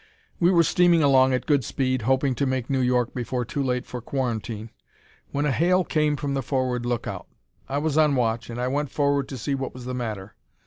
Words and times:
We 0.39 0.49
were 0.49 0.63
steaming 0.63 1.03
along 1.03 1.31
at 1.35 1.45
good 1.45 1.63
speed, 1.63 2.01
hoping 2.01 2.33
to 2.33 2.47
make 2.47 2.71
New 2.71 2.79
York 2.79 3.13
before 3.13 3.45
too 3.45 3.61
late 3.61 3.85
for 3.85 4.01
quarantine, 4.01 4.71
when 5.29 5.45
a 5.45 5.51
hail 5.51 5.83
came 5.83 6.15
from 6.15 6.33
the 6.33 6.41
forward 6.41 6.87
lookout. 6.87 7.27
I 7.69 7.77
was 7.77 7.99
on 7.99 8.15
watch 8.15 8.49
and 8.49 8.59
I 8.59 8.67
went 8.67 8.89
forward 8.89 9.27
to 9.29 9.37
see 9.37 9.53
what 9.53 9.75
was 9.75 9.85
the 9.85 9.93
matter. 9.93 10.33